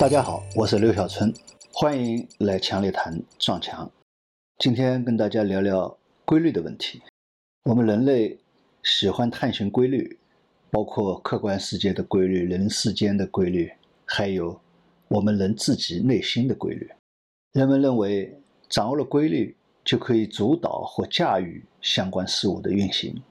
[0.00, 1.30] 大家好，我是刘小春，
[1.70, 3.92] 欢迎来强烈谈撞墙。
[4.56, 7.02] 今天跟大家聊聊规律的问题。
[7.64, 8.38] 我们人类
[8.82, 10.18] 喜欢探寻规律，
[10.70, 13.70] 包括客观世界的规律、人世间的规律，
[14.06, 14.58] 还有
[15.08, 16.90] 我们人自己内心的规律。
[17.52, 23.22] 人们认为，掌握了规律，就可以主导或驾驭相关事物的运行。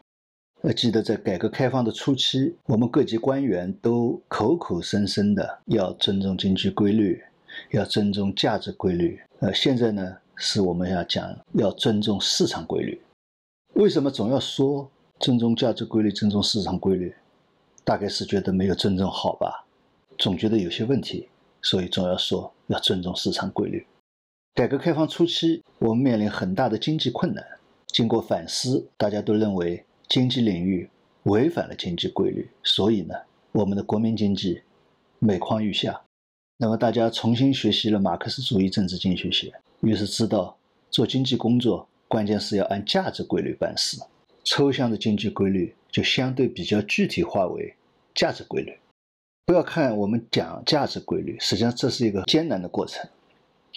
[0.62, 7.24] 呃，记得在改革开放的初期，我们各级官员都口口声声的要尊重经济规律，
[7.72, 9.18] 要尊重价值规律。
[9.40, 13.02] 呃，现在呢，是我们要讲要尊重市场规律。
[13.76, 14.92] 为什么总要说
[15.22, 17.16] 尊重价值规律、尊重市场规律？
[17.86, 19.66] 大概是觉得没有尊重好吧，
[20.18, 21.30] 总觉得有些问题，
[21.62, 23.88] 所以总要说要尊重市场规律。
[24.56, 27.42] 改革开放初期，我们面临很大的经济困难，
[27.88, 29.86] 经过反思，大家都认为。
[30.10, 30.90] 经济领域
[31.24, 33.14] 违反了经济规律，所以呢，
[33.52, 34.62] 我们的国民经济
[35.20, 36.02] 每况愈下。
[36.58, 40.58] 那么大家重新学习了马克思主义政治经济学，于是知道
[40.90, 44.02] 做经济工作，关键是要按价值规律办事。
[44.44, 47.76] 抽象的经济规律就相对比较具体化为
[48.16, 48.76] 价值规律。
[49.46, 53.08] 不要看我们讲价值规律，实际上这是一个艰难的过程。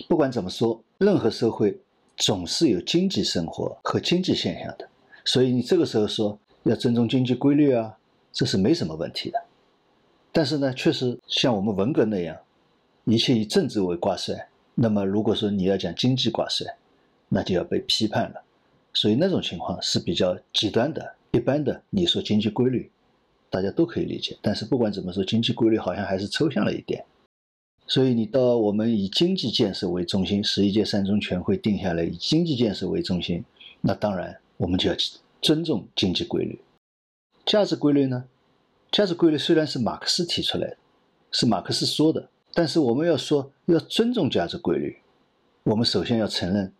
[0.08, 1.78] 不管怎么说，任何社会
[2.16, 4.88] 总是有经济生活和经济现象的。
[5.24, 7.96] 所以你这个时候说要尊重经济规律啊，
[8.32, 9.42] 这是没什么问题的。
[10.32, 12.36] 但是呢，确实像我们文革那样，
[13.04, 16.66] 一切以政治为挂帅，那么如果说你要讲经济挂帅，
[17.28, 18.42] 那就要被批判了。
[18.94, 21.14] 所以那种情况是比较极端的。
[21.32, 22.90] 一般的，你说经济规律，
[23.48, 24.36] 大家都可以理解。
[24.42, 27.04] 但是不管怎么说，经济规律好像还是抽象了一点。
[27.86, 33.44] 所以你到我们以经济建设为中心，十一届三中全会定下来以经济建设为中心，
[33.80, 34.38] 那当然。
[34.62, 34.96] 我们就要
[35.40, 36.60] 尊重经济规律，
[37.44, 38.26] 价值规律呢？
[38.92, 40.76] 价值规律虽然是马克思提出来的，
[41.32, 44.98] 是马克思说的，但是我们要说要尊重价值规律，
[45.64, 46.72] 我们首先要承认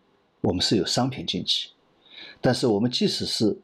[0.42, 1.70] 我们是有商品经济。
[2.40, 3.58] 但是我们即使是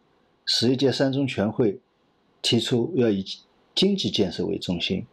[0.47, 1.79] 十一届三中全会
[2.43, 3.25] 提出要以
[3.77, 5.07] 经济建设为中心，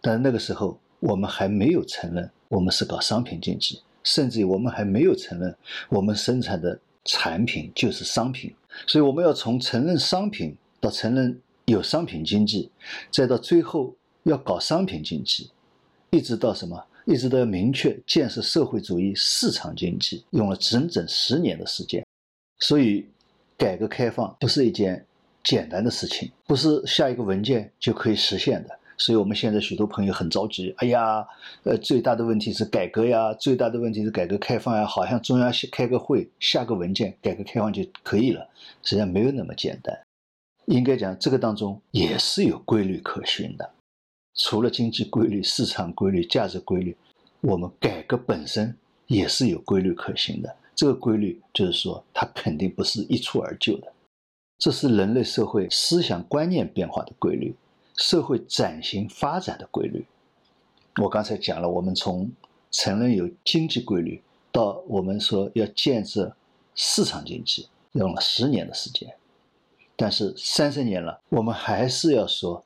[0.00, 5.54] 但那个时候我们还没有承认我们是搞商品经济，甚至于我们还没有承认
[5.90, 6.80] 我们生产的。
[7.06, 8.54] 产品就是商品，
[8.86, 12.70] 所以我们要从承认商品到承认有商品经济，
[13.10, 15.50] 再到最后要搞商品经济，
[16.10, 16.84] 一直到什么？
[17.06, 22.04] 一直到明确建设社会主义市场经济，用了整整十年的时间。
[22.58, 23.06] 所以，
[23.56, 25.06] 改革开放不是一件
[25.44, 28.78] 简单的事情，不是下一个文件就可以实现的。
[28.98, 31.26] 所以我们现在许多朋友很着急，哎呀，
[31.64, 38.48] 呃，最大的问题是改革呀，最大的问题是改革开放呀，好像中央开个会下个文件，改革开放就可以了，
[38.82, 39.98] 实际上没有那么简单。
[40.66, 43.70] 应该讲，这个当中也是有规律可循的。
[44.34, 46.96] 除了经济规律、市场规律、价值规律，
[47.40, 48.74] 我们改革本身
[49.06, 50.56] 也是有规律可循的。
[50.74, 53.92] 这个规律就是说，它肯定不是一蹴而就的，
[54.58, 57.54] 这是人类社会思想观念变化的规律。
[57.96, 60.06] 社会转型发展的规律，
[61.02, 62.30] 我刚才讲了，我们从
[62.70, 66.36] 承认有经济规律，到我们说要建设
[66.74, 69.14] 市场经济，用了十年的时间。
[69.96, 72.62] 但是三十年了，我们还是要说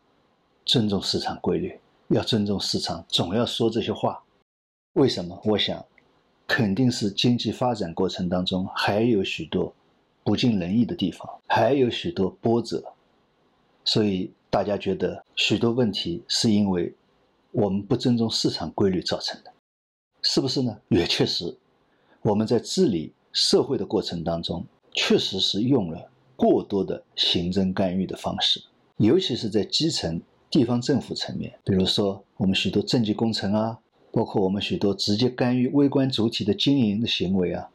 [0.65, 4.21] 尊重市场规律，要尊重市场，总要说这些话。
[4.95, 5.41] 为什么？
[5.45, 5.85] 我想，
[6.49, 9.73] 肯定是经济发展过程当中还有许多
[10.25, 12.83] 不尽人意的地方，还有许多波折，
[13.85, 14.33] 所以。
[14.51, 16.93] 大家觉得许多问题是因为
[17.53, 19.53] 我们不尊重市场规律造成的，
[20.23, 20.77] 是不是呢？
[20.89, 21.57] 也确实，
[22.23, 28.61] 我们在治理社会的过程当中，确实是用了过多的行政干预的方式，
[28.97, 33.79] 尤其是在基层地方政府层面，比如说我们许多政绩工程啊，
[34.11, 37.71] 包括我们许多直接干预微观主体的经营的行为啊。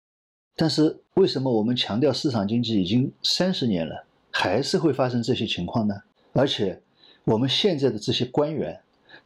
[0.58, 5.96] 但是为什么我们强调市场经济已经三十年了，还是会发生这些情况呢？
[6.38, 6.82] 而且，
[7.24, 8.78] 我们现在的这些官员，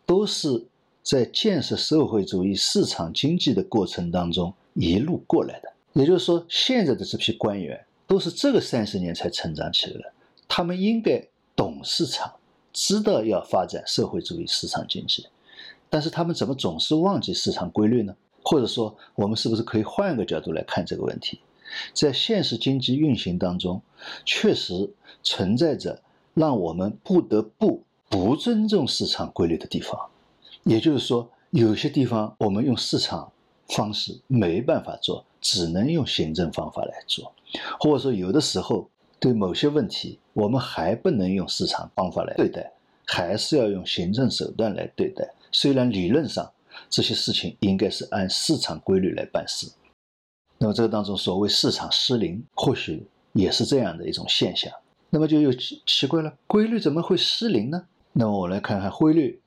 [0.06, 0.64] 都是
[1.02, 5.74] 在建设社会主义市场经济的过程当中一路过来的。
[5.94, 10.14] 也就是说，现在的这批官员都是这个三十年才成长起来的。
[10.48, 12.32] 他们应该懂市场，
[12.72, 15.26] 知道要发展社会主义市场经济，
[15.90, 18.16] 但是他们怎么总是忘记市场规律呢？
[18.44, 21.40] 或者说，我们是不是可以换一个角度来看这个问题？
[21.92, 23.82] 在现实经济运行当中，
[24.24, 26.00] 确实存在着。
[26.40, 30.00] 让我们不得不不尊重市场规律的地方，
[30.64, 33.30] 也就是说，有些地方我们用市场
[33.68, 37.34] 方式没办法做，只能用行政方法来做，
[37.78, 38.90] 或者说有的时候
[39.20, 42.72] 对某些问题我们还不能用市场方法来对待，
[43.06, 45.30] 还是要用行政手段来对待。
[45.52, 46.50] 虽然理论上
[46.90, 49.70] 这些事情应该是按市场规律来办事。
[50.58, 54.72] 那么这个当中所谓市场失灵，或许也是这样的一种现象。
[55.10, 57.88] 那么就又奇奇怪了，规律怎么会失灵呢？
[58.14, 59.40] 那么我来看看规律，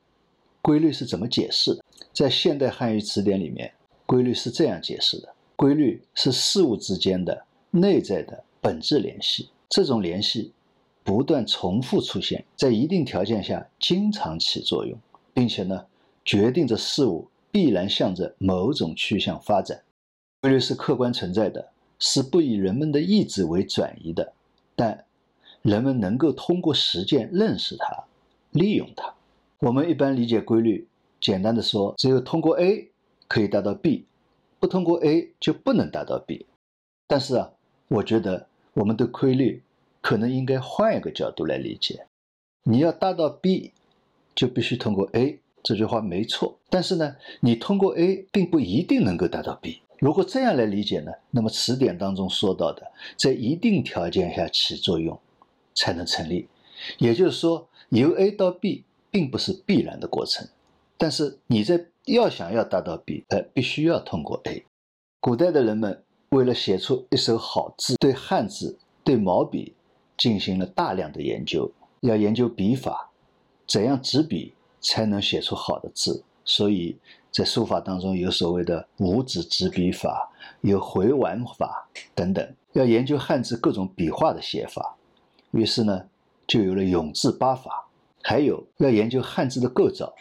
[0.61, 1.85] 规律是怎么解释的？
[2.12, 3.73] 在现代汉语词典里面，
[4.06, 10.53] 规律是这样解释的：规律是事物之间的内在的本质联系，这种联系
[11.05, 14.99] 不断重复出现，在一定条件下经常起作用，
[15.32, 15.87] 并且呢，
[16.25, 19.82] 决定着事物必然向着某种趋向发展。
[20.41, 24.32] 规律是客观存在的，是不以人们的意志为转移的，
[24.75, 25.05] 但
[25.62, 28.05] 人们能够通过实践认识它，
[28.50, 29.14] 利用它。
[29.61, 30.87] 我们一般理解规律，
[31.20, 32.91] 简单的说，只有通过 A
[33.29, 34.05] 可以达到 B，
[34.59, 36.47] 不通过 A 就不能达到 B。
[37.06, 37.50] 但是啊，
[37.88, 39.62] 我觉得我们对规律
[40.00, 42.06] 可能应该换一个角度来理解：
[42.65, 43.73] 你要达到 B，
[44.35, 45.38] 就必须通过 A。
[45.62, 49.81] 这句话没错，但是呢，你通过 A 并不一定能够达到 B。
[50.00, 55.17] 如果这样来理解呢，那么词典当中说到的在一定条件下起作用
[55.74, 56.48] 才能成立，
[56.98, 60.48] 也就是说由 A 到 B 并不是必然的过程，
[60.96, 64.64] 但是你在要想要达到 B，呃，必须要通过 A。
[65.20, 69.74] 古代的人们为了写出一手好字，对汉字、对毛笔
[70.16, 71.70] 进行了大量的研究，
[72.00, 73.10] 要研究笔法，
[73.66, 76.98] 怎样执笔才能写出好的字，所以。
[77.34, 80.30] 在书法当中有所谓的五指执笔法，
[80.60, 84.98] 有回挽法等等，要研究汉字各种笔画的写法，
[85.52, 86.06] 于是呢，
[86.46, 87.87] 就有了永字八法。
[88.25, 90.14] 还有要研究汉字的构造，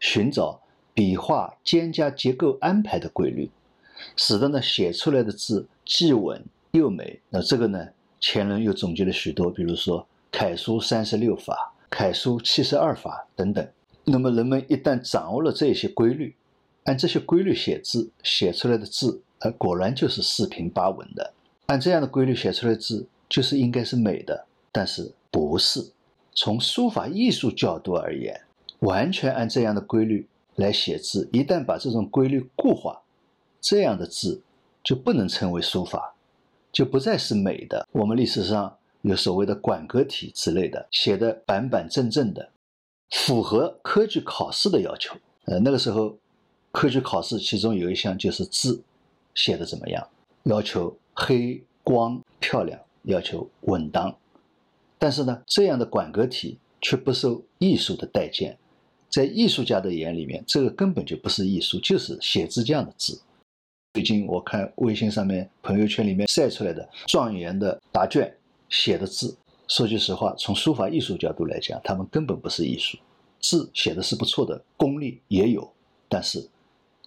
[0.00, 0.58] 寻找
[0.94, 3.50] 笔画间加结构安排的规律，
[4.16, 7.20] 使得呢写出来的字既稳又美。
[7.28, 7.88] 那这个呢，
[8.18, 13.68] 前人又总结了许多，比如说楷书三十六法、楷书七十二法等等。
[14.04, 16.34] 那么人们一旦掌握了这些规律，
[16.84, 21.34] 按这些规律写字，写出来的字，呃，果然就是四平八稳的。
[21.66, 24.46] 按这样的规律写出来的字，就是应该是美的。
[24.72, 25.92] 但是不是？
[26.34, 28.40] 从书法艺术角度而言，
[28.80, 30.26] 完全按这样的规律
[30.56, 33.02] 来写字，一旦把这种规律固化，
[33.60, 34.42] 这样的字
[34.82, 36.14] 就不能称为书法，
[36.72, 37.86] 就不再是美的。
[37.92, 42.50] 我们历史上有所谓的馆阁体之类的，写的板板正正的，
[43.10, 45.14] 符合科举考试的要求。
[45.44, 46.16] 呃，那个时候。
[46.74, 48.82] 科举考试其中有一项就是字
[49.34, 50.08] 写的怎么样，
[50.44, 54.16] 要求黑光漂亮，要求稳当。
[55.02, 58.56] 但是呢，这样的馆阁体却不受艺术的待见，
[59.08, 63.20] 在艺术家的眼里面，这个根本就不是艺术，就是写字匠的字。
[63.94, 68.32] 最近我看微信上面朋友圈里面晒出来的状元的答卷
[68.68, 72.96] 写的字，说句实话，从书法艺术角度来讲，他们根本不是艺术。
[73.40, 75.68] 字写的是不错的，功力也有，
[76.08, 76.48] 但是。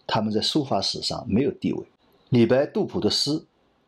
[0.06, 1.84] 他们在书法史上没有地位。
[2.30, 3.42] 李白、杜甫的诗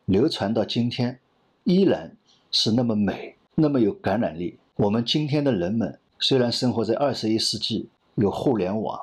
[0.06, 1.20] 流传到今天，
[1.64, 2.16] 依然
[2.50, 4.56] 是那么美，那么有感染力。
[4.76, 8.96] 我们今天的人们虽然生活在二十一世纪，有互联网，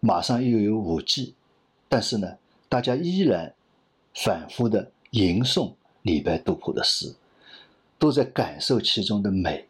[0.00, 1.32] 马上又有五 G，
[1.88, 2.36] 但是呢，
[2.68, 3.54] 大家依然
[4.14, 5.72] 反复的吟诵
[6.02, 7.14] 李白、杜甫的诗，
[7.98, 9.66] 都在感受其中的美。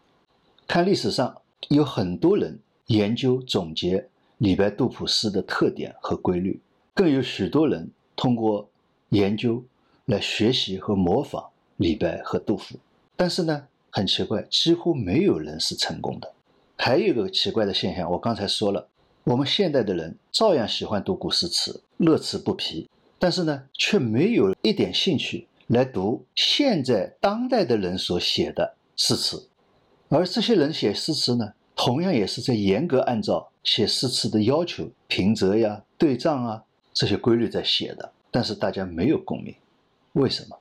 [0.67, 1.33] 看历史上
[1.69, 6.61] 有很多人研究总结李白、杜甫诗的特点和规律。
[6.95, 8.69] 更有许多人通过
[9.11, 9.63] 研究
[10.07, 11.45] 来学习和模仿
[11.77, 12.77] 李白和杜甫，
[13.15, 16.31] 但是呢，很奇怪，几乎没有人是成功的。
[16.77, 18.87] 还有一个奇怪的现象，我刚才说了，
[19.25, 29.49] 我们现代的人照样喜欢读古诗词，乐此不疲，但是呢，却没有一点兴趣来读现在当代的人所写的诗词。
[30.11, 36.63] 而这些人写诗词呢，同样也是在严格按照写诗词的要求，平仄呀、对仗啊。
[36.93, 39.55] 这些规律在写的，但是大家没有共鸣，
[40.13, 40.59] 为什么？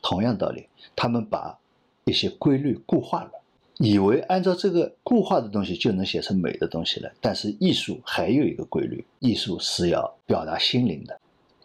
[0.00, 1.58] 同样道理，他们把
[2.04, 3.30] 一些规律固化了，
[3.78, 7.10] 以为按照这个固化的东西就能写成美的东西了。
[7.20, 11.20] 但是艺术还有一个规律，艺术是要表达心灵的，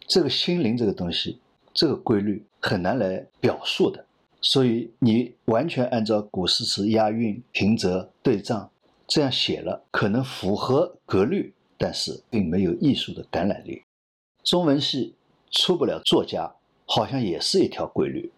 [0.06, 1.38] 这个心灵这个东西，
[1.74, 4.04] 这个规律很难来表述的。
[4.42, 8.70] 所以你完全按照古诗词押韵、平仄、对仗
[9.08, 13.82] 这样写了，可能符合格律，但是并没有艺术的感染力。
[14.44, 15.14] 中文系
[15.50, 18.30] 出不了作家，好像也是一条规律，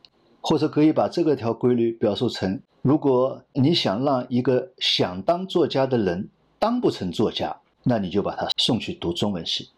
[0.49, 9.69] 或者可以把这个条规律表述成：如果你想让一个想当作家的人当不成作家，那你就把他送去读中文系。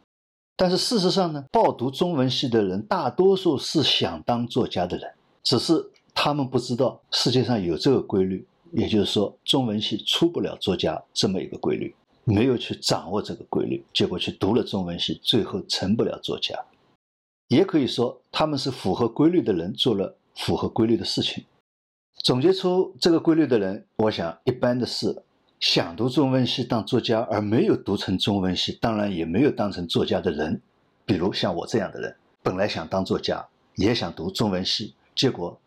[0.56, 5.12] 但是事实上呢，报读中文系的人大多数是想当作家的人，
[5.42, 11.92] 只是他们不知道世界上有这个规律，也就是说中文系出不了作家这么一个规律。
[12.22, 16.54] 没有去掌握这个规律，结果去读了中文系，最后成不了作家。
[17.48, 21.44] 也可以说，他们是符合规律的人，做了符合规律的事情。
[22.24, 25.22] 总结出这个规律的人，我想一般的是
[25.58, 30.60] 想读中文系当作家，而没有读成中文系，当然也没有当成作家的人。
[31.04, 35.58] 比如像我这样的人，本来想当作家，也想读中文系，结果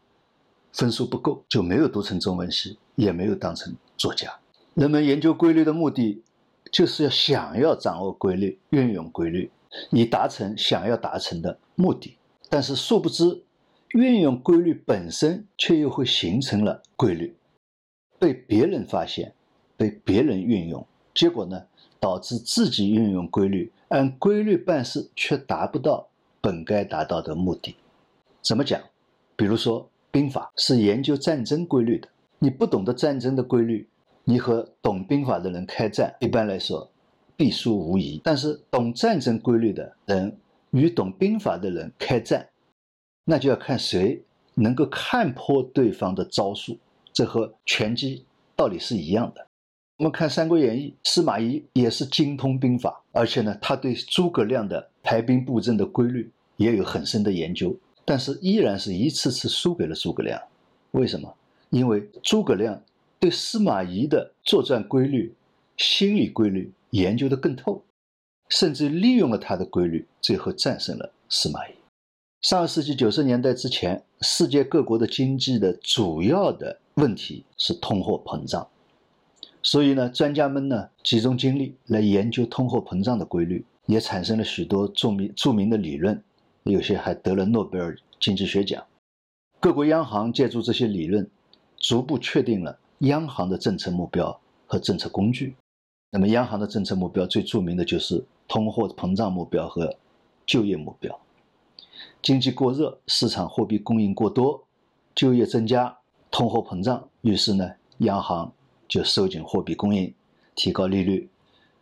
[0.72, 4.40] 分数不够，就没有读成中文系，也没有当成作家。
[4.74, 6.24] 人们研究规律的目的，
[6.72, 9.52] 就是要想要掌握规律，运用规律。
[9.90, 12.16] 以达成想要达成的目的，
[12.48, 13.44] 但是殊不知，
[13.94, 17.36] 运用规律本身却又会形成了规律，
[18.20, 19.34] 被别人发现，
[19.78, 21.64] 被别人运用，结果呢，
[22.00, 26.08] 导致自己运用规律，按规律办事，却达不到
[26.42, 27.76] 本该达到的目的。
[28.42, 28.82] 怎么讲？
[29.36, 32.08] 比如说，兵法是研究战争规律的，
[32.40, 33.88] 你不懂得战争的规律，
[34.24, 36.90] 你和懂兵法的人开战，一般来说。
[37.36, 40.38] 必输无疑，但是懂战争规律的人
[40.70, 42.48] 与懂兵法的人开战，
[43.26, 44.22] 那就要看谁
[44.54, 46.78] 能够看破对方的招数。
[47.12, 48.26] 这和拳击
[48.56, 49.48] 道理是一样的。
[49.98, 60.42] 我们看《三国演义》，司马懿也是精通兵法，而且呢，他对诸葛亮的排兵布阵的规律也有很深的研究，但是依然是一次次输给了诸葛亮。
[60.92, 61.34] 为什么？
[61.70, 62.82] 因为诸葛亮
[63.20, 65.34] 对司马懿的作战规律、
[65.78, 66.72] 心理规律。
[66.94, 67.84] 研究的更透，
[68.50, 71.72] 甚至利用了他的规律，最后战胜了司马懿。
[72.44, 78.68] 上个世纪九十年代之前，世界各国的经济的主要的问题是通货膨胀，
[79.62, 86.22] 所以呢，专家们呢集中精力来研究通货膨胀的规律，也产生了许多著名著名的理论，
[86.64, 88.84] 有些还得了诺贝尔经济学奖。
[89.62, 91.26] 各国央行借助这些理论，
[91.78, 95.56] 逐步确定了央行的政策目标和政策工具。
[96.12, 99.96] 那么，央行的政策目标最著名的就是通货膨胀目标和
[100.46, 101.18] 就业目标。
[102.24, 104.64] 经济过热，市场货币供应过多，
[105.14, 105.98] 就业增加，
[106.32, 108.50] 通货膨胀，于是呢，央行
[108.88, 110.14] 就收紧货币供应，
[110.56, 111.30] 提高利率。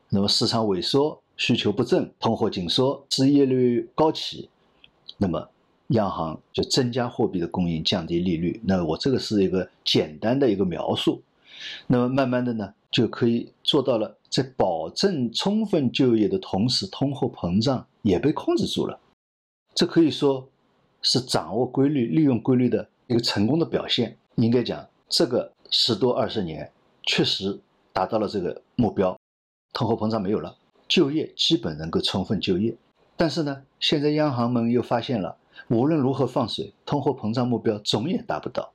[0.10, 4.50] 那么市场萎缩，需求不振，通货紧缩，失业率高企，
[5.18, 5.48] 那么
[5.90, 8.60] 央行就增加货币的供应，降低利率。
[8.66, 11.22] 那我这个是一个简单的一个描述。
[11.86, 14.18] 那么慢慢的呢，就可以做到了。
[14.28, 18.98] 在保证充分就业的同时，通货膨胀也被控制住了。
[19.74, 20.48] 这可以说
[21.02, 24.18] 是掌握规律、利用规律的一个成功的表现。
[24.36, 26.72] 应该讲，这个十多二十年
[27.04, 27.60] 确实
[27.94, 29.18] 达到了这个目标，
[29.74, 30.56] 通货膨胀没有了，
[30.88, 32.76] 就业基本能够充分就业。
[33.18, 35.38] 但是呢，现在央行们又发现了，
[35.68, 38.72] 无论如何放水，通货膨胀目标总也达不到。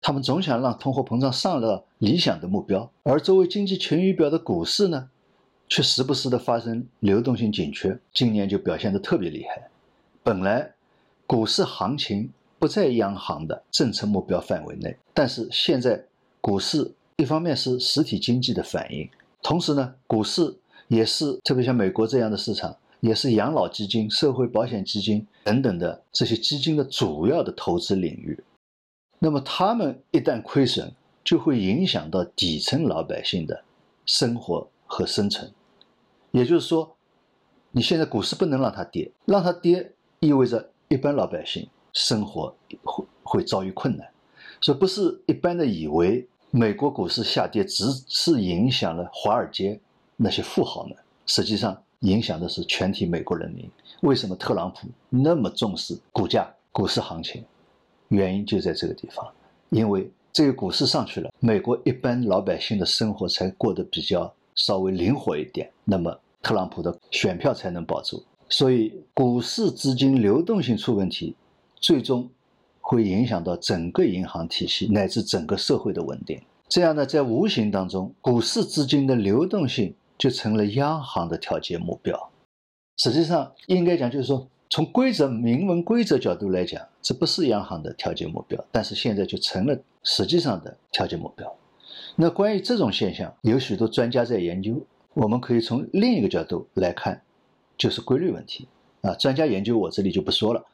[0.00, 5.10] 他们总想让通货膨胀上了理想的目标，而作为经济晴雨表的股市呢，
[5.68, 7.98] 却时不时的发生流动性紧缺。
[8.12, 9.68] 今年就表现的特别厉害。
[10.26, 10.74] 本来
[11.24, 12.28] 股市行情
[12.58, 16.04] 不在央行的政策目标范围内，但是现在
[16.40, 19.08] 股市一方面是实体经济的反应，
[19.40, 20.52] 同时呢，股市
[20.88, 28.42] 也是特别像美国这样的市场，也是养老基金、社会保险基金等等的这些基金的主要的投资领域。
[29.20, 30.92] 那么他们一旦亏损，
[31.22, 33.62] 就会影响到底层老百姓的
[34.04, 35.52] 生活和生存。
[36.32, 36.96] 也就是说，
[37.70, 44.08] 你现在股市不能让它跌，让它跌意味着一般老百姓生活会会遭遇困难。
[44.60, 49.78] 所以不是一般的以为美国股市下跌只是影响了华尔街
[50.16, 50.96] 那些富豪们，
[51.26, 53.68] 实际上影响的是全体美国人民。
[54.02, 57.44] 为什么特朗普那么重视股价、股市行情？
[58.08, 59.26] 原因就在这个地方，
[59.70, 68.22] 因为这个股市上去了，美国一般老百姓的生活才过得比较稍微灵活一点，那么特朗普的选票才能保住。
[68.48, 71.34] 所以股市资金流动性出问题，
[71.76, 72.28] 最终
[72.80, 76.40] 会影响到整个银行体系乃至整个社会的稳定。
[76.68, 82.30] 这样呢，在无形当中，股市资金的流动性就成了央行的调节目标。
[82.96, 84.48] 实际上，应该讲就是说。
[84.68, 91.54] 从规则明文规则角度来讲，这不是央行的调节目标，但是现在就成了实际上的调节目标。
[92.16, 94.84] 那关于这种现象，有许多专家在研究。
[95.14, 97.22] 我们可以从另一个角度来看，
[97.76, 98.68] 就是规律问题
[99.02, 99.14] 啊。
[99.14, 100.64] 专家研究我这里就不说了。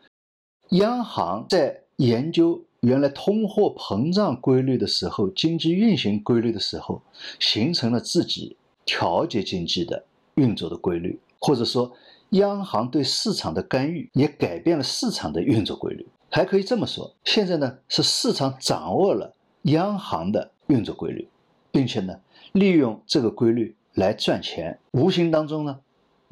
[0.70, 7.02] 央行在研究原来通货膨胀规律的时候，经济运行规律的时候，
[7.38, 10.04] 形成了自己调节经济的
[10.34, 11.92] 运作的规律，或者说。
[12.32, 21.28] 央行对市场的干预也改变了市场的运作规律，还可以这么说，现在呢是市场掌握了央行的运作规律，
[21.70, 22.18] 并且呢
[22.52, 25.80] 利用这个规律来赚钱，无形当中呢，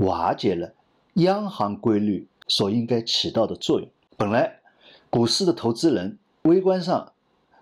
[0.00, 0.72] 瓦解了
[1.14, 3.88] 央行规律所应该起到的作用。
[4.16, 4.60] 本来
[5.08, 7.12] 股市的投资人微观上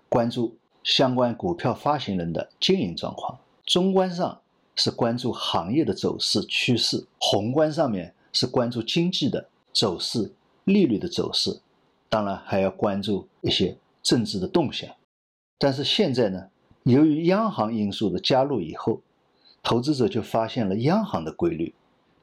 [0.07, 4.39] 关注相关股票发行人的经营状况，中观上
[4.75, 10.31] 是关注行业的走势趋势，宏观上面是关注经济的走势、
[10.63, 11.59] 利率的走势，
[12.07, 14.89] 当然还要关注一些政治的动向。
[15.57, 16.47] 但是现在呢，
[16.83, 19.01] 由于央行因素的加入以后，
[19.61, 21.73] 投资者就发现了央行的规律，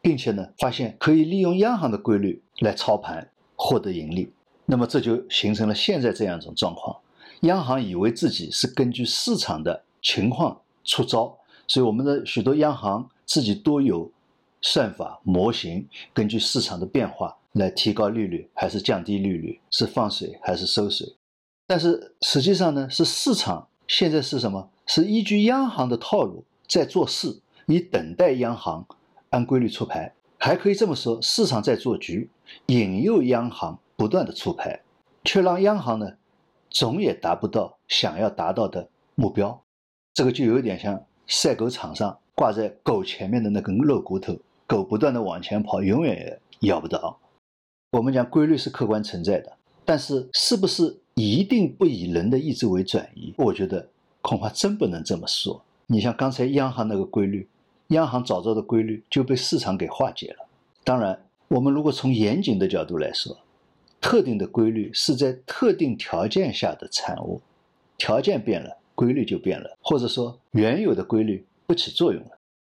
[0.06, 4.32] 并且呢，发现可以利用央行的规律来操盘获得盈利。
[4.64, 6.96] 那么这就形成了现在这样一种状况：
[7.40, 11.36] 央行以为自己是根据市场的情况出招，
[11.66, 14.08] 所以我们的许多央行自己都有
[14.62, 15.84] 算法模型，
[16.14, 21.16] 根据市场的变化来提高利率还是降低利率，是放水还是收水。
[21.66, 24.70] 但是实际上呢，是市场现在是什么？
[24.86, 28.86] 是依据央行的套路在做事，以等待央行
[29.36, 30.14] 按规律出牌。
[30.38, 32.30] 还可以这么说，市场在做局，
[32.66, 34.82] 引诱央行不断的出牌，
[35.24, 36.14] 却让央行呢
[36.70, 39.62] 总也达不到想要达到的目标。
[40.14, 47.18] 这个就有点像赛狗场上挂在狗前面的那根肉骨头，狗不断的往前跑，永远也咬不到。
[47.92, 51.00] 我们讲规律是客观存在的，但是是不是？
[51.14, 53.88] 一定不以人的意志为转移，我觉得
[54.20, 55.64] 恐怕真不能这么说。
[55.86, 57.48] 你像刚才央行那个规律，
[57.88, 60.46] 央行早早的规律就被市场给化解了。
[60.84, 63.36] 当然，我们如果从严谨的角度来说，
[64.00, 67.40] 特定的规律是在特定条件下的产物，
[67.96, 72.30] 条件变了，规律就变了，或者说原有的规律不起作用了。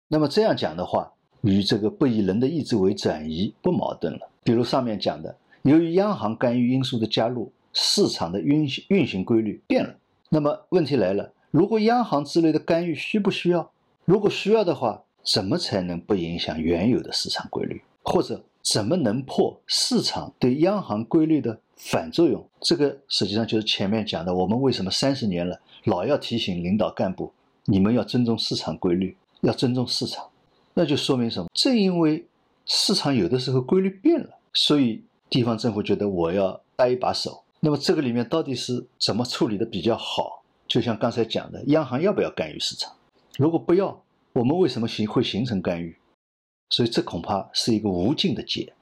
[0.07, 1.11] 那么这样讲的话，
[1.41, 4.29] 与这个不以人的意志为转移不矛盾了。
[4.43, 7.51] 比如上面讲的，由于央行干预因素的加入。
[7.79, 9.93] 市场的运行运行规律变了，
[10.29, 13.69] 那么问题来了：如果央行之类的干预需不需要？
[14.07, 17.81] 如果需要的话，怎么才能不影响原有的市场规律？
[18.03, 22.47] 或者怎么能破市场对央行规律的反作用？
[22.61, 27.33] 这个实际上就是前面讲的，我们为什么三十年了老要提醒领导干部，
[27.65, 30.25] 你们要尊重市场规律，要尊重市场。
[30.73, 31.49] 那就说明什么？
[31.53, 32.25] 正因为
[32.65, 37.43] 市场有的时候规律变了，所以地方政府觉得我要搭一把手。
[37.59, 40.43] 那么这个里面到底是怎么处理的比较好？
[40.65, 42.93] 就像刚才讲的，央行要不要干预市场？
[43.37, 45.95] 如果不要，我们为什么形会形成干预？
[46.69, 48.73] 所以这恐怕是一个无尽的结，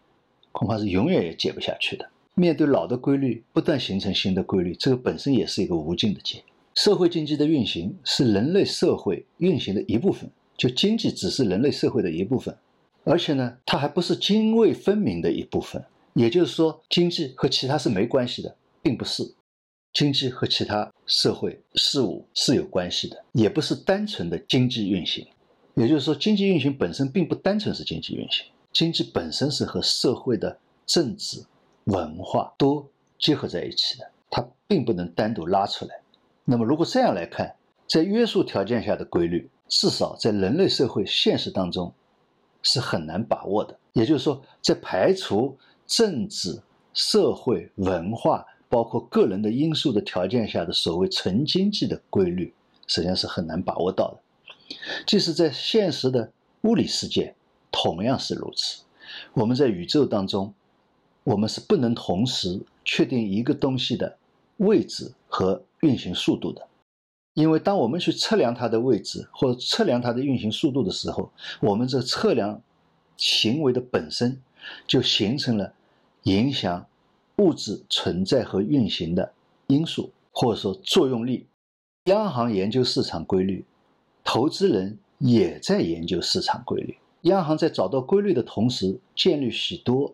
[0.52, 2.10] 恐怕是永远也解不下去的。
[2.34, 6.44] 面对老的规律不断形成新的规律，这个本身也是一个无尽的结。
[6.74, 12.58] 社会经济的运行是人类社会运行的一部分，就经济只是人类社会的一部分，
[13.04, 15.84] 而且呢，它还不是泾渭分明的一部分。
[16.13, 18.56] 也就是说，经济和其他是没关系的。
[18.86, 19.34] 并不是
[19.96, 25.26] 经济和其他社会事物是有关系的，也不是单纯的经济运行。
[25.74, 31.42] 也就是说，经济运行本身并不单纯是经济运行，经济本身是和社会的政治、
[31.86, 32.86] 文化都
[33.18, 35.96] 结合在一起的，它并不能单独拉出来。
[36.44, 37.56] 那么，如果这样来看，
[37.88, 41.94] 在约束条件下的规律，至少在人类社会现实当中
[42.64, 43.80] 是很难把握的。
[43.94, 46.62] 也就是说，在排除政治、
[46.94, 48.46] 社会、文化。
[48.76, 52.54] 包括个人的因素的条件下的所谓纯经济的规律，
[52.88, 54.76] 实际上是很难把握到的。
[55.08, 56.30] 即使在现实的
[56.64, 57.34] 物理世界，
[57.72, 58.84] 同样是如此。
[59.32, 60.54] 我们在宇宙当中，
[61.24, 64.18] 我们是不能同时确定一个东西的
[64.58, 66.68] 位置和运行速度的，
[67.34, 72.62] 因为当我们去测量它的位置或者测量它的运行速度的时候，我们这测量
[73.16, 74.42] 行为的本身
[74.86, 75.72] 就形成了
[76.24, 76.86] 影响。
[77.38, 79.34] 物质存在和运行的
[79.67, 81.48] 因素，或者说作用力。
[82.06, 83.65] 央行研究市场规律，
[84.24, 86.95] 投资人也在研究市场规律。
[87.21, 90.13] 央行在找到规律的同时，建立许多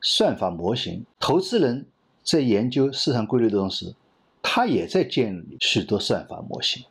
[0.00, 1.86] 算法模型；投资人
[2.24, 3.94] 在研究市场规律的同时，
[4.42, 6.84] 他也在建立许多算法模型。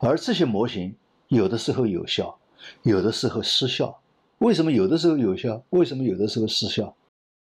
[0.00, 0.92] 而这些模型
[1.28, 2.36] 有的时候有效，
[2.82, 3.96] 有的时候失效。
[4.38, 5.62] 为什么有的时候有效？
[5.70, 6.96] 为什么有的时候失效？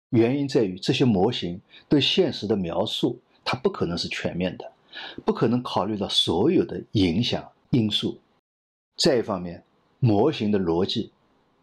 [0.09, 4.71] 原因在于这些模型对现实的描述，它不可能是全面的，
[5.25, 8.17] 不可能考虑到所有的影响因素。
[8.95, 9.63] 再一方面，
[9.99, 11.11] 模型的逻辑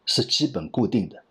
[0.07, 1.23] 是基本固定的，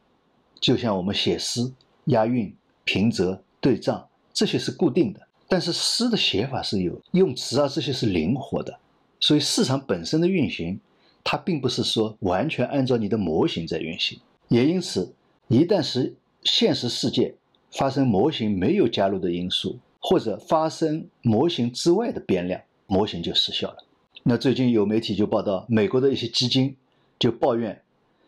[0.59, 1.71] 就像我们写诗，
[2.05, 5.21] 押韵、平仄、对仗这些是固定的。
[5.47, 8.79] 但是诗的写法是有用词啊，这些是灵活的。
[9.19, 10.79] 所以市场本身的运行，
[11.23, 14.19] 它并不是说完全按照你的模型在运行。
[14.47, 15.13] 也因此，
[15.47, 17.35] 一旦是现实世界
[17.71, 23.77] 发生模型没有加入的因素，或者发生模型之外的变量，模型就失效了。
[24.23, 26.75] 那最近有媒体就报道，美国的一些基金
[27.19, 27.81] 就抱怨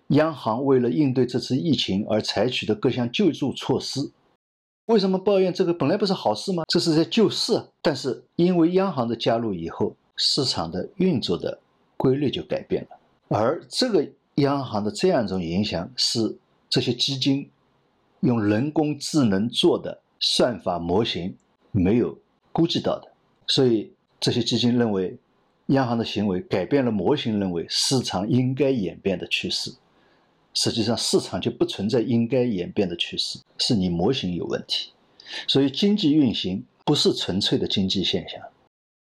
[0.10, 4.12] 央行为了应对这次疫情而采取的各项救助措施。
[4.88, 6.64] 为什么抱怨这个本来不是好事吗？
[6.68, 7.60] 这是在救市。
[7.82, 11.58] 但是因为央行的加入以后，市场的运作的
[11.98, 12.90] 规律就改变了。
[13.30, 16.38] 而这个央行的这样一种影响，是
[16.70, 17.50] 这些基金
[18.26, 21.38] 用人工智能做的算法模型
[21.72, 22.18] 没有
[22.52, 23.12] 估计到的。
[23.48, 25.16] 所以这些基金认为，
[25.68, 29.72] 央行的行为改变了模型认为市场应该演变的趋势。
[30.56, 34.92] 实际上，市场就不存在应该演变的趋势，是你模型有问题。
[35.48, 38.42] 所以，经济运行不是纯粹的经济现象。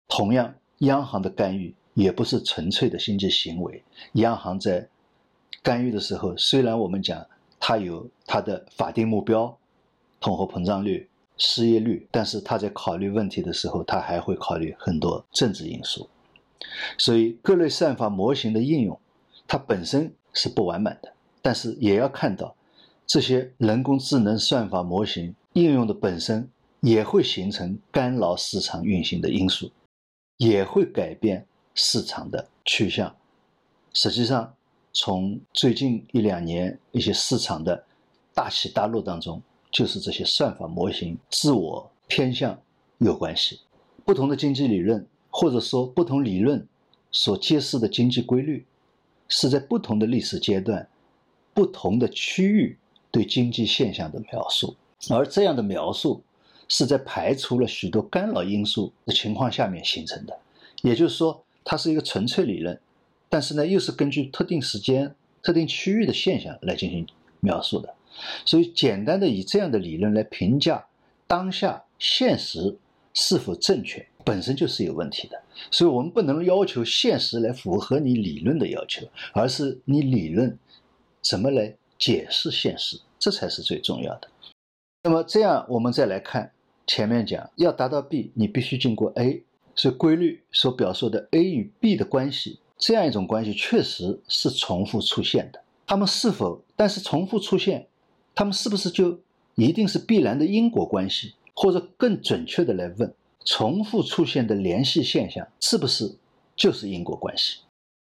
[0.07, 3.83] 同样，央行的干预也不是纯粹的经济行为。
[4.13, 4.87] 央行在
[5.63, 7.27] 干预的时候，虽然我们讲
[7.61, 9.57] 它有它的法定目标，
[10.19, 16.09] 通货膨胀率、失业率，但是它在考虑问题的时候，它还会考虑很多政治因素。
[16.99, 18.99] 所以，各类算法模型的应用，
[19.47, 21.13] 它本身是不完满的。
[21.43, 22.55] 但是也要看到，
[23.07, 26.49] 这些人工智能算法模型应用的本身
[26.81, 29.71] 也会形成干扰市场运行的因素，
[30.37, 33.17] 也会改变市场的趋向。
[33.93, 34.55] 实际上，
[34.93, 37.85] 从最近一两年一些市场的
[38.35, 42.61] 大起大落当中，就是这些算法模型自我偏向
[42.99, 43.61] 有关系。
[44.05, 46.67] 不同的经济理论，或者说不同理论
[47.13, 48.67] 所揭示的经济规律，
[49.29, 50.89] 是在不同的历史阶段。
[51.53, 52.79] 不同的区域
[53.11, 54.75] 对经济现象的描述，
[55.11, 56.23] 而这样的描述
[56.69, 60.39] 是在排除了许多干扰因素的情况下面形成的。
[60.83, 62.81] 也就是说，它是一个纯粹理论，
[63.31, 67.07] 但是呢，又是根据特定时间、特定区域的现象来进行
[67.41, 67.95] 描述的。
[68.45, 70.85] 所以，简单的以这样的理论来评价
[71.27, 72.77] 当下现实
[73.15, 75.41] 是否正确，本身就是有问题的。
[75.71, 80.59] 所以我们不能要求现实来符合你理论的要求，而是你理论。
[81.23, 82.99] 怎么来解释现实？
[83.19, 84.29] 这才是最重要的。
[85.05, 86.51] 那么这样，我们再来看
[86.87, 89.45] 前面讲，要达到 B，你必须经过 A，
[89.77, 92.59] 是规律所表述的 A 与 B 的关系。
[92.81, 95.63] 这样一种关系确实是重复出现的。
[95.87, 96.61] 他们是否？
[96.75, 97.87] 但是重复出现，
[98.35, 99.21] 他们是不是就
[99.55, 101.35] 一定是必然的因果关系？
[101.55, 103.15] 或者更准确的来问，
[103.45, 106.17] 重复出现的联系现象是不是
[106.57, 107.59] 就是因果关系？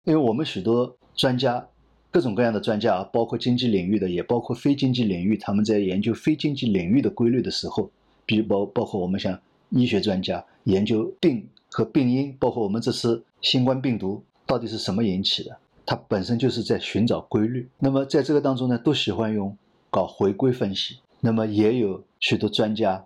[0.06, 1.68] 因为我们许多专家。
[2.12, 7.90] 各种各样的专家，包括经济领域的，也包括非经济领域，他们在研究非经济领域的规律的时候，
[8.24, 17.70] 比如包包括我们像医学专家研究病和病因，包括我们这次新冠病毒到底是什么引起的，它本身就是在寻找规律。
[17.80, 19.58] 那么在这个当中呢，都喜欢用
[19.90, 21.00] 搞回归分析。
[21.20, 23.06] 那么也有许多专家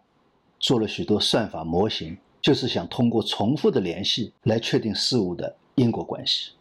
[0.60, 6.52] 做了许多算法模型，就是想通过重复的联系来确定事物的因果关系。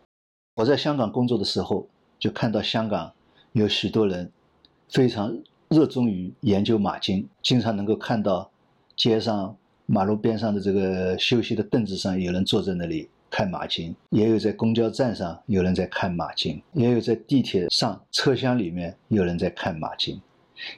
[0.54, 1.86] 我在香港工作的时候。
[2.18, 3.12] 就看到香港
[3.52, 4.32] 有许多人
[4.88, 5.36] 非常
[5.68, 8.50] 热衷于研究马经，经常能够看到
[8.96, 20.20] 街上、马路边上的这个休息的凳子上有人坐在那里看马经，也有在公交站上有人在看马经，也有在地铁上车厢里面有人在看马经，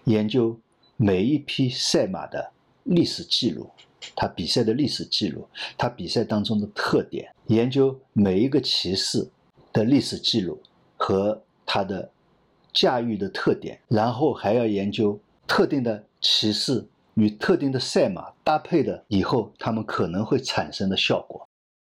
[0.04, 0.58] 研究
[0.96, 2.50] 每一匹赛马的
[2.84, 3.70] 历史记录，
[4.16, 9.28] 他比赛的历史记录，他比赛当中的特点，研究每一个骑士
[9.72, 10.60] 的历史记录。
[11.00, 12.10] 和它的
[12.72, 16.84] 驾驭的特点，然后还要研究特定的骑士
[17.14, 21.48] 与特定的赛马搭配的以后，他们可能会产生的效果。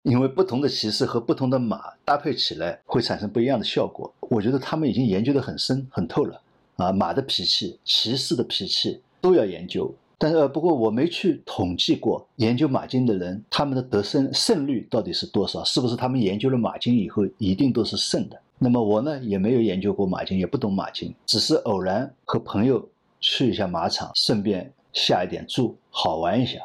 [0.04, 4.14] 因为不同的骑士和不同的马搭配起来会产生不一样的效果。
[4.20, 6.40] 我觉得他们已经研究得很深很透了
[6.76, 9.94] 啊，马的脾气、骑士的脾气都要研究。
[10.18, 15.64] 但是不过我没去统计过研究马经的人，他们的得胜胜率到底是多少？
[15.64, 18.40] 是不是他们研究了马经以后一定都是胜的？
[18.60, 22.88] 那么我呢也没有研究过马经，也不懂马经，只是偶然和朋友
[23.20, 26.60] 去一下马场，顺便下一点注，好玩一下。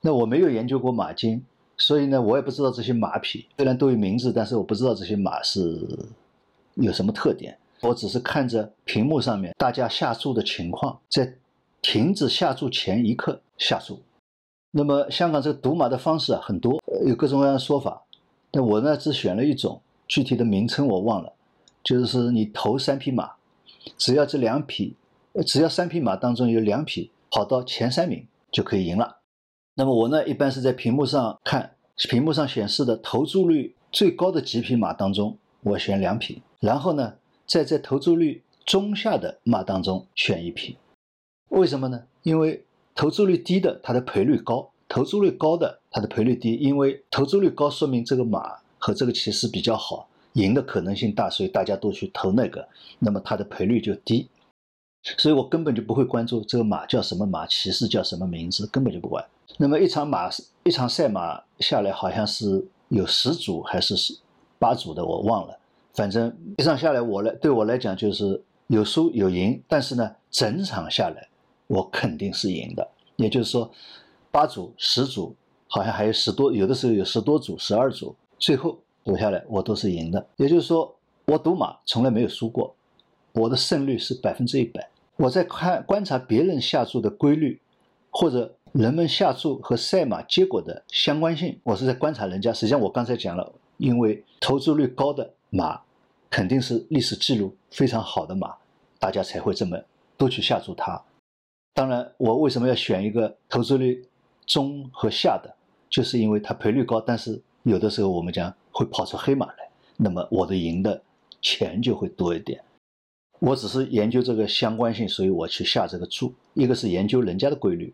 [0.00, 1.40] 那我没有研究过马经，
[1.82, 5.84] 所以呢，我也不知道这些马匹虽然都有名字，但是我不知道这些马是
[6.74, 7.58] 有什么特点。
[7.80, 11.34] 我只是看着屏幕上面大家下注的情况，在
[11.80, 14.00] 停止下注前一刻下注。
[14.70, 18.04] 那么香港这个赌马的方式啊很多，有各种各样的说法。
[18.52, 19.82] 那我呢只选了一种。
[20.06, 21.32] 具体的名称我忘了，
[21.82, 23.30] 就是你投三匹马，
[23.96, 24.94] 只要这两匹，
[25.46, 29.16] 只要三匹马当中有两匹跑到前三名就可以赢了。
[29.74, 31.74] 那么我呢，一般是在屏幕上看，
[32.08, 37.14] 屏幕上显示的投注率最高的几匹马当中，我选两匹，然后呢，
[37.46, 40.76] 再在投注率中下的马当中选一匹。
[41.50, 42.04] 为什么呢？
[42.22, 48.60] 因为投注率低的它的赔率高，投注率高的它的赔率低，因为投注率高说明这个马。
[48.84, 52.66] 和这个骑士比较好，赢的可能性大，所以大家都去投那个，
[52.98, 54.26] 那么它的赔率就低。
[55.18, 59.24] 所以我根本就不会关注这个马叫什么马，骑士叫什么名字，根本就不管。
[59.58, 60.28] 那么一场马，
[60.64, 64.18] 一场赛马下来，好像是有十组还是十
[64.58, 65.58] 八组的，我忘了。
[65.92, 71.28] 反正一场下来，我来对我来讲就是有输有赢，但是呢，整场下来
[71.66, 72.88] 我肯定是赢的。
[73.16, 73.70] 也就是说，
[74.30, 75.34] 八组、十组，
[75.68, 80.26] 好像还有十多，有的时候有十多组、十二组，最后赌下来我都是赢的。
[80.36, 80.92] 也就是说，
[81.26, 82.74] 我赌马从来没有输过，
[83.32, 84.88] 我的胜率是百分之一百。
[85.16, 87.60] 我在看观察别人下注的规律，
[88.10, 92.50] 或者人们下注和赛马结果的相关性，我是在观察人家。
[92.54, 95.78] 实际上我刚才讲了，因为投注率高的马，
[96.30, 98.54] 肯定是历史记录非常好的马，
[98.98, 99.78] 大家才会这么
[100.16, 101.02] 都去下注它。
[101.74, 104.02] 当然，我为什么要选一个投注率
[104.46, 105.54] 中和下的，
[105.90, 111.02] 就是因为它赔率高，但是有的时候我们讲会跑出黑马来，那么我的赢的
[111.42, 112.64] 钱就会多一点。
[113.38, 116.32] 我只是研究这个相关性，所以我去下这个注。
[116.54, 117.92] 一个是研究人家的规律，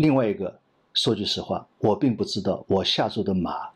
[0.00, 0.58] 另外一个
[0.94, 3.68] 说句实话，我并不知道我下注的马，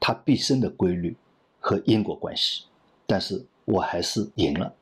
[0.00, 1.14] 它毕生的规律
[1.60, 2.64] 和因果关系，
[3.06, 4.72] 但是我还是赢了。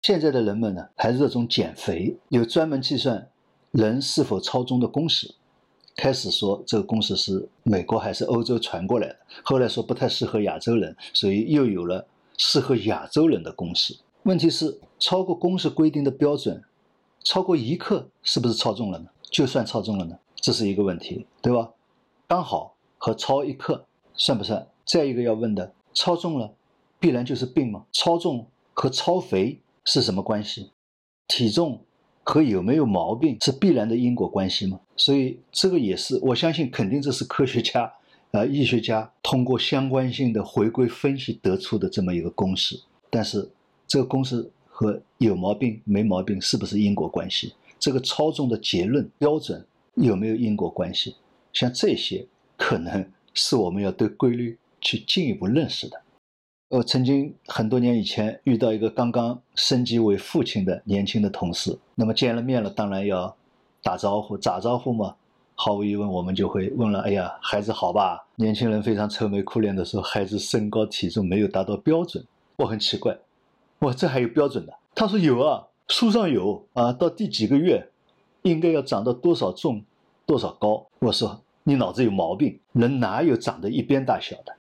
[0.00, 3.28] 现在的人们呢，还热衷减肥，有专门计算
[3.70, 5.34] 人是否超重的公式。
[5.94, 12.06] 开始说这个公式是美国还是欧洲传过来的，后来说不太适合亚洲人，所以又有了
[12.38, 13.94] 适合亚洲人的公式。
[14.22, 16.64] 问题是超过公式规定的标准，
[17.22, 19.06] 超过一克是不是超重了呢？
[19.34, 20.16] 就算超重了呢？
[20.36, 21.68] 这是一个问题，对吧？
[22.28, 24.64] 刚好和超一克算不算？
[24.86, 26.54] 再一个要问的，超重了
[27.00, 27.84] 必然就是病吗？
[27.90, 30.70] 超重和超肥是什么关系？
[31.26, 31.80] 体重
[32.22, 34.78] 和有没有毛病是必然的因果关系吗？
[34.96, 37.92] 所以这个也是，我相信肯定这是科学家
[38.30, 43.50] 啊，医学家通过相关性的回归分析得出的这么一个公式，但是。
[43.86, 47.52] 这个公式和有毛病没毛病是不是因果关系？
[47.84, 49.62] 这个超重的结论标准
[49.96, 51.16] 有没有因果关系？
[51.52, 56.00] 像这些可能是我们要对规律去进一步认识的。
[56.70, 63.36] 我曾经很多年以前遇到一个刚刚升级为父亲的年轻的同事，那么见了面了，当然要
[63.82, 65.14] 打招呼，打招呼嘛，
[65.54, 68.26] 毫无疑问我们就会问了：哎呀，孩子好吧？
[68.36, 72.24] 年轻人非常愁眉苦脸的说：孩子身高体重没有达到标准。
[72.56, 73.18] 我很奇怪。
[73.80, 74.72] 哇，这还有标准的？
[74.94, 77.90] 他说有啊，书上有啊，到第几个月
[78.42, 79.84] 应该要长到多少重、
[80.26, 80.86] 多少高。
[81.00, 84.56] 我说你脑子有毛病，人哪有长得一边大小的？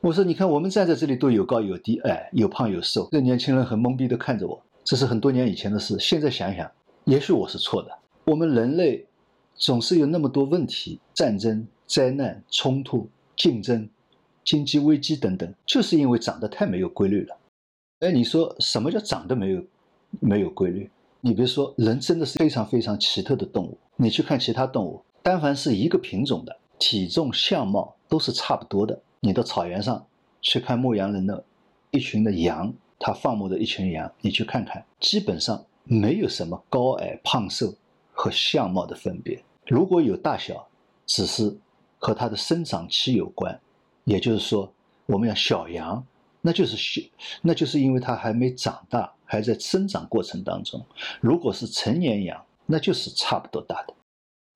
[0.00, 3.08] 我说你看我们站在这里都有高有低，哎，有胖有瘦。
[3.10, 5.98] 这年轻人很懵逼的看着我，这是很多年以前的事。
[5.98, 6.70] 现在想想，
[7.04, 7.90] 也许我是错的。
[8.24, 9.06] 我们人类
[9.54, 13.88] 总是有那么多问题：战争、灾难、冲突、竞争、
[14.44, 17.36] 经济危机等等，就是因为长得太没有规律了。
[18.00, 19.64] 哎，你说什么叫长得没有
[20.20, 20.90] 没有规律？
[21.20, 23.76] 你别说，人真的是非常非常奇特的动物。
[23.96, 29.00] 你去看其他动物，但凡是一个品种的，体重相貌都是差不多的。
[29.20, 30.06] 你到草原上
[30.40, 31.44] 去看牧羊人的
[31.90, 37.74] 一群的羊，他放牧的一群羊，你去看看，基本上没有什么高矮胖瘦
[38.12, 39.42] 和相貌的分别。
[39.66, 40.68] 如果有大小，
[41.04, 41.56] 只是
[41.98, 43.60] 和它的生长期有关。
[44.04, 44.72] 也就是说，
[45.06, 46.06] 我们要小羊。
[46.40, 47.02] 那就是小，
[47.42, 50.84] 那就是因为它还没长大，还在生长过程当中。
[51.20, 53.94] 如果是成年羊，那就是差不多大的。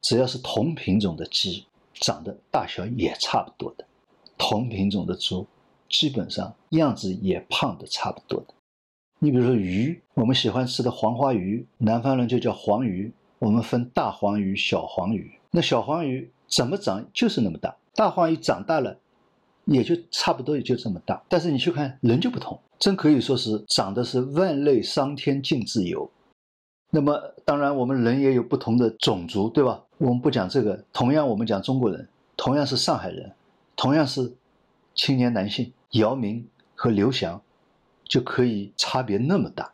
[0.00, 3.84] 只要是同品种的鸡，长得大小也差不多的。
[4.38, 5.46] 同品种的猪，
[5.88, 8.54] 基本上样子也胖的差不多的。
[9.20, 13.12] 你比如说鱼，我们喜欢吃的黄花鱼，南方人就叫黄鱼。
[13.38, 15.38] 我们分大黄鱼、小黄鱼。
[15.50, 18.98] 那小黄鱼怎么长就是那么大，大黄鱼长大了。
[19.64, 26.10] 也就差不多也就这么大，但是你去看人就不同，真可以说是长得是万类桑天尽自由。
[26.90, 29.82] 那么当然我们人也有不同的种族，对吧？
[29.98, 33.32] 我们不讲这个，同样我们讲中国人，同样是上海人，
[33.76, 34.32] 同样是
[34.94, 37.40] 青年男性，姚明和刘翔
[38.04, 39.72] 就可以差别那么大。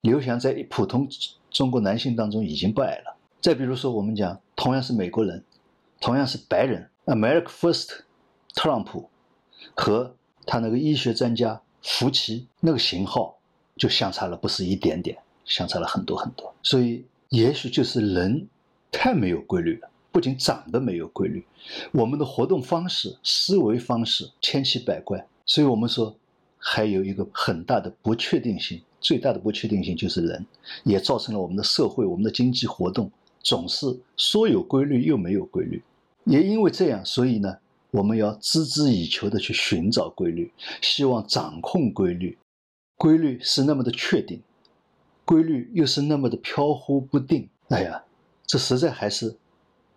[0.00, 1.06] 刘翔在普通
[1.50, 3.16] 中国男性当中已经不矮了。
[3.42, 5.44] 再比如说我们讲同样是美国人，
[6.00, 8.00] 同样是白人，America First。
[8.54, 9.08] 特朗普
[9.74, 13.38] 和他那个医学专家福奇那个型号
[13.76, 16.52] 就相差了不是一点点，相差了很多很多。
[16.62, 18.48] 所以也许就是人
[18.90, 21.46] 太没有规律了，不仅长得没有规律，
[21.92, 25.24] 我们的活动方式、思维方式千奇百怪。
[25.46, 26.14] 所以我们说
[26.58, 30.44] 还有一个很大的不确定性，最大的不确定性就是人，
[30.84, 33.10] 也造成了我们的社会、我们的经济活动
[33.40, 33.86] 总是
[34.16, 35.82] 说有规律又没有规律。
[36.24, 37.56] 也因为这样，所以呢。
[37.90, 42.38] 我们要孜孜以求的去寻找规律，希望掌控规律。
[42.96, 44.42] 规律是那么的确定，
[45.24, 47.48] 规律又是那么的飘忽不定。
[47.68, 48.04] 哎呀，
[48.46, 49.34] 这实在还是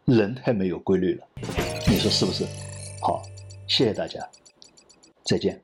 [0.06, 1.27] 人太没有规律了。
[1.88, 2.45] 你说是不是？
[3.01, 3.21] 好，
[3.67, 4.27] 谢谢大家，
[5.23, 5.62] 再见。